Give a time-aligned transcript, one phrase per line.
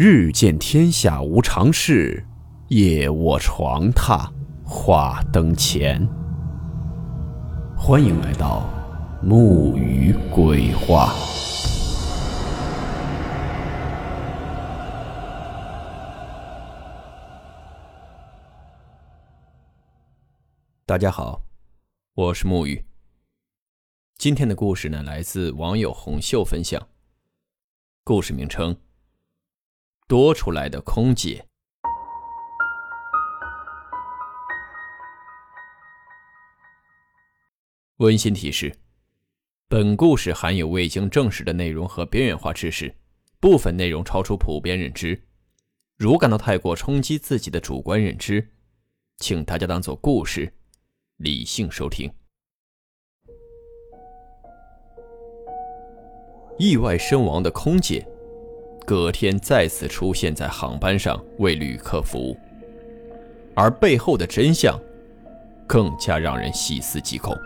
[0.00, 2.24] 日见天下无常事，
[2.68, 4.30] 夜卧床榻
[4.64, 6.08] 话灯前。
[7.76, 8.70] 欢迎来到
[9.20, 11.12] 木鱼鬼话。
[20.86, 21.42] 大家好，
[22.14, 22.84] 我是木鱼。
[24.16, 26.80] 今天的故事呢，来自网友红袖分享。
[28.04, 28.76] 故事名称：
[30.08, 31.44] 多出来的空姐。
[37.98, 38.74] 温馨提示：
[39.68, 42.96] 本故事含有未经证实的内容和边缘化知识，
[43.38, 45.26] 部分内容超出普遍认知。
[45.98, 48.48] 如感到太过冲击自己的主观认知，
[49.18, 50.50] 请大家当做故事。
[51.18, 52.10] 理性收听。
[56.58, 58.08] 意外身亡的空姐，
[58.88, 62.34] 隔天再次出现在航班上为旅客服务，
[63.54, 64.80] 而背后的真相
[65.66, 67.36] 更加让人细思极恐。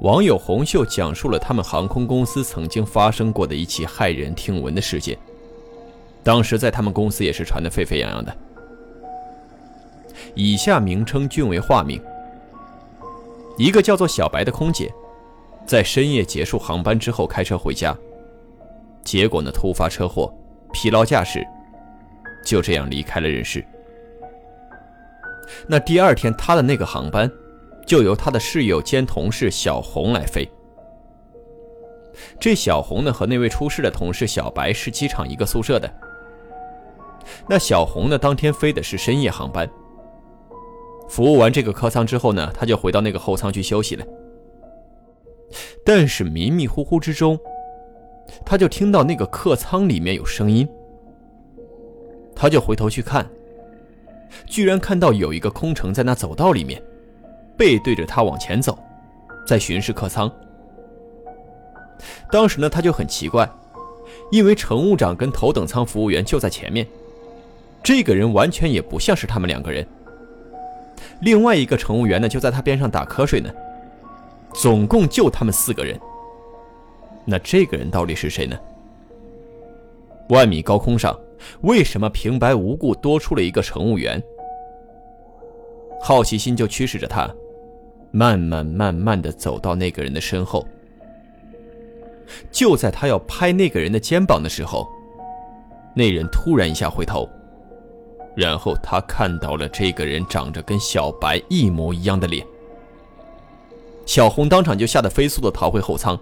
[0.00, 5.18] 网友红袖讲述了他们航空公司曾经发生过的一起骇人听闻的事件，
[6.22, 8.34] 当时在他们公司也是传得沸沸扬扬的。
[10.34, 12.02] 以下名称均为化名。
[13.58, 14.90] 一个叫做小白的空姐，
[15.66, 17.94] 在深夜结束航班之后开车回家，
[19.06, 20.34] 结果呢突发车祸，
[20.72, 21.46] 疲劳驾驶，
[22.44, 23.64] 就这样离开了人世。
[25.68, 27.30] 那第二天他的那个航班，
[27.86, 30.46] 就由他的室友兼同事小红来飞。
[32.40, 35.88] 这小红呢和那位出事的同事小白是机场一个宿舍的。
[37.48, 39.70] 那小红呢当天飞的是深夜航班。
[41.08, 44.04] 服务完这个客舱之后呢，他就回到那个后舱去休息了。
[45.84, 47.38] 但是迷迷糊糊之中，
[48.44, 50.68] 他就听到那个客舱里面有声音，
[52.34, 53.26] 他就回头去看，
[54.46, 56.82] 居然看到有一个空乘在那走道里面，
[57.56, 58.78] 背对着他往前走，
[59.46, 60.30] 在巡视客舱。
[62.30, 63.48] 当时呢，他就很奇怪，
[64.30, 66.86] 因为乘务长跟头等舱服务员就在前面，
[67.82, 69.86] 这个人完全也不像是他们两个人。
[71.20, 73.50] 另外一个乘务员呢，就在他边上打瞌睡呢。
[74.52, 75.98] 总共就他们四个人。
[77.26, 78.56] 那这个人到底是谁呢？
[80.28, 81.18] 万米高空上，
[81.62, 84.22] 为什么平白无故多出了一个乘务员？
[86.00, 87.28] 好奇心就驱使着他，
[88.10, 90.66] 慢慢慢慢的走到那个人的身后。
[92.50, 94.86] 就在他要拍那个人的肩膀的时候，
[95.94, 97.28] 那人突然一下回头。
[98.36, 102.46] 然后他看到了这个人长着跟小白一模一样的脸，
[104.04, 106.18] 小红当场就吓得飞速的逃回后舱，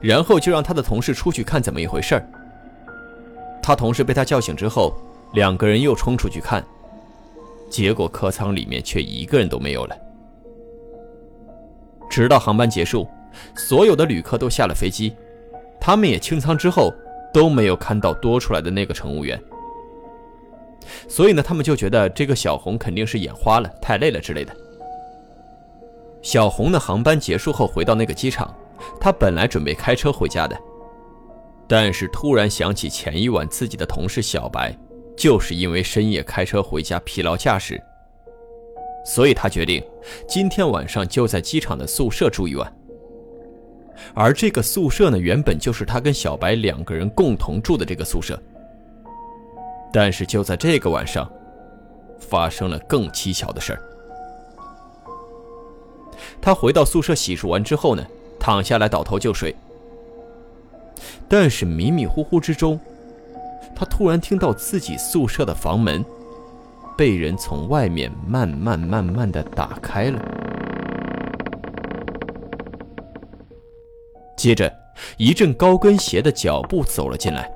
[0.00, 2.28] 然后就让他的同事出去看怎么一回事儿。
[3.62, 4.94] 他同事被他叫醒之后，
[5.32, 6.64] 两个人又冲出去看，
[7.70, 9.96] 结果客舱里面却一个人都没有了。
[12.10, 13.08] 直到航班结束，
[13.56, 15.16] 所有的旅客都下了飞机，
[15.80, 16.92] 他们也清舱之后
[17.32, 19.40] 都没有看到多出来的那个乘务员。
[21.08, 24.54] 所以呢，他们就觉得这个小红肯定是眼花了，太累了之类的。
[26.20, 28.54] 小红的航班结束后回到那个机场，
[29.00, 30.58] 他本来准备开车回家的，
[31.68, 34.76] 但是突然想起前一晚自己的同事小白
[35.16, 37.80] 就是因为深夜开车回家疲劳驾驶，
[39.04, 39.82] 所以他决定
[40.28, 42.76] 今天晚上就在机场的宿舍住一晚。
[44.12, 48.40] 而这个宿舍呢，原本就是他跟小白两个人共同住的这个宿舍。
[49.92, 51.30] 但是就在这个晚上，
[52.18, 53.80] 发生了更蹊跷的事儿。
[56.42, 58.04] 他回到宿舍洗漱完之后呢，
[58.44, 59.56] 躺下来倒头就睡。
[61.26, 62.78] 但是迷迷糊糊之中，
[63.74, 66.04] 他突然听到自己宿舍的房门
[66.94, 70.20] 被人从外面慢慢慢慢的打开了。
[74.36, 74.70] 接着，
[75.16, 77.50] 一阵高跟鞋的脚步走了进来。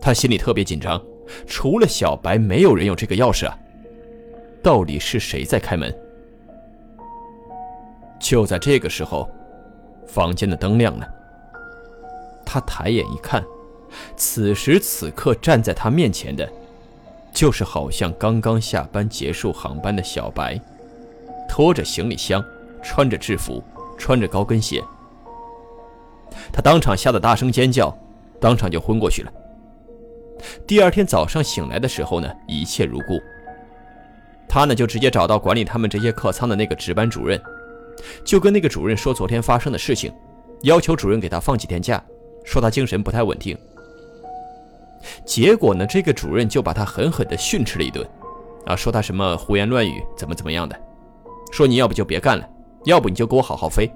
[0.00, 0.98] 他心里特别紧张，
[1.46, 3.54] 除了小白，没有人有这个钥匙啊。
[4.62, 5.94] 到底是谁在开门？
[8.24, 9.28] 就在这个时候，
[10.06, 11.06] 房间的灯亮了。
[12.42, 13.44] 他抬眼一看，
[14.16, 16.50] 此时此刻站在他面前的，
[17.34, 20.58] 就是好像刚刚下班结束航班的小白，
[21.46, 22.42] 拖着行李箱，
[22.82, 23.62] 穿着制服，
[23.98, 24.82] 穿着高跟鞋。
[26.50, 27.94] 他当场吓得大声尖叫，
[28.40, 29.30] 当场就昏过去了。
[30.66, 33.20] 第二天早上醒来的时候呢，一切如故。
[34.48, 37.38] 他呢就直接找到管理他们这些客舱的那个值班主任，
[38.24, 40.12] 就跟那个主任说昨天发生的事情，
[40.62, 42.02] 要求主任给他放几天假，
[42.44, 43.56] 说他精神不太稳定。
[45.24, 48.06] 结果呢，这个主任就把他狠狠地训斥了一顿，
[48.66, 50.78] 啊，说他什么胡言乱语，怎么怎么样的，
[51.52, 52.48] 说你要不就别干了，
[52.84, 53.90] 要不你就给我好好飞。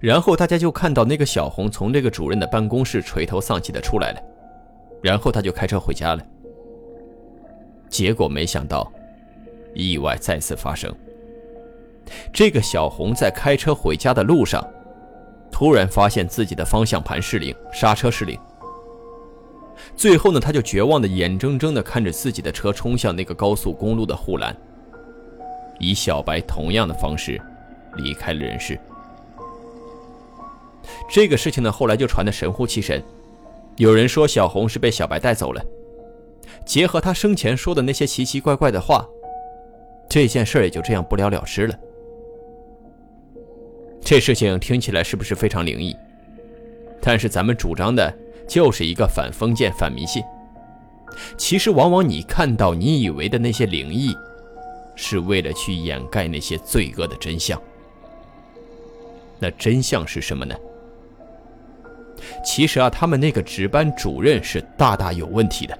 [0.00, 4.20] 然后大家就看到那个小红从这个主任的办公室垂头丧气的出来了，
[5.02, 6.22] 然后他就开车回家了。
[7.88, 8.92] 结果没想到，
[9.74, 10.92] 意外再次发生。
[12.32, 14.66] 这个小红在开车回家的路上，
[15.50, 18.38] 突然发现自己的方向盘失灵，刹车失灵。
[19.94, 24.56] 最后呢，他就绝望的眼睁睁的看着自己的车冲向那个高速公路的护栏，
[25.78, 27.40] 以小白同样的方式
[27.94, 28.78] 离开了人世。
[31.08, 33.02] 这个事情呢，后来就传得神乎其神，
[33.76, 35.62] 有人说小红是被小白带走了。
[36.64, 39.06] 结合他生前说的那些奇奇怪怪的话，
[40.08, 41.74] 这件事也就这样不了了之了。
[44.06, 45.92] 这事情听起来是不是非常灵异？
[47.02, 48.16] 但是咱们主张的
[48.46, 50.22] 就是一个反封建、反迷信。
[51.36, 54.14] 其实，往往你看到你以为的那些灵异，
[54.94, 57.60] 是为了去掩盖那些罪恶的真相。
[59.40, 60.54] 那真相是什么呢？
[62.44, 65.76] 其实啊，他们那个值班主任是大大有问题的。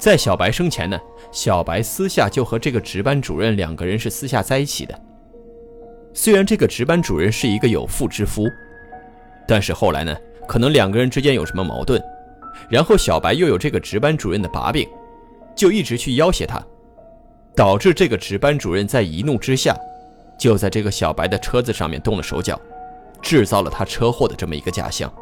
[0.00, 0.98] 在小白生前呢，
[1.30, 5.00] 小白私下就和这个值班主任两个人是私下在一起的。
[6.12, 8.48] 虽然这个值班主任是一个有妇之夫，
[9.46, 10.16] 但是后来呢，
[10.46, 12.02] 可能两个人之间有什么矛盾，
[12.68, 14.88] 然后小白又有这个值班主任的把柄，
[15.54, 16.60] 就一直去要挟他，
[17.54, 19.76] 导致这个值班主任在一怒之下，
[20.38, 22.60] 就在这个小白的车子上面动了手脚。
[23.20, 25.12] 制造了他车祸的这么一个假象。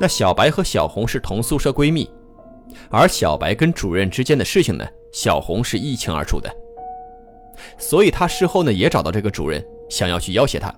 [0.00, 2.08] 那小白和小红是同宿舍闺蜜，
[2.88, 6.48] 而小白跟主任之间的事情呢，小红是一清二楚的。
[7.78, 10.74] 所以他事后呢也找到这个主任，想要去要挟他。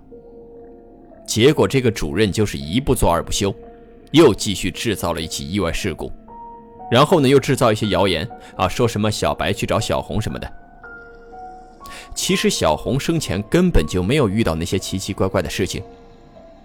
[1.26, 3.54] 结果这个主任就是一不做二不休，
[4.10, 6.12] 又继续制造了一起意外事故，
[6.90, 10.52] 然后呢又制造一些谣言啊，说什么小白去找小红什么的。
[12.14, 15.82] 其实小红生前根本就没有遇到那些奇奇怪怪的事情，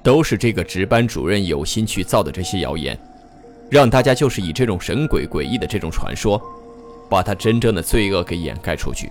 [0.04, 2.98] 都是这个值班主任有心去造的这些谣言，
[3.69, 6.42] 让大家就是以这种神鬼诡异的这种传说，
[7.10, 9.10] 把他真正的罪恶给掩盖出去。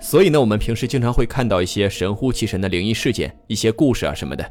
[0.00, 4.44] 所以呢，我们平时经常会看到一些神乎其神的灵异事件、一些故事啊什么的，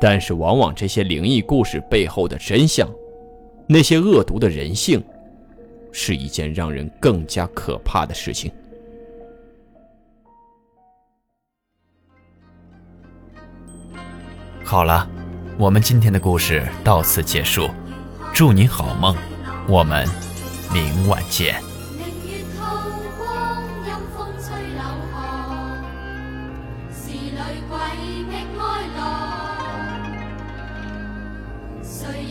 [0.00, 2.88] 但是往往这些灵异故事背后的真相，
[3.66, 5.02] 那些恶毒的人性，
[5.90, 8.52] 是一件让人更加可怕的事情。
[14.62, 15.08] 好了，
[15.58, 17.68] 我们今天的故事到此结束，
[18.34, 19.16] 祝你好梦，
[19.66, 20.06] 我们
[20.72, 21.67] 明晚见。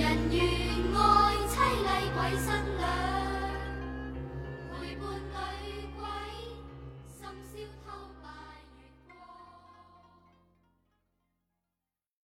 [0.08, 0.42] 人愿
[0.96, 3.17] 爱，凄厉鬼新娘。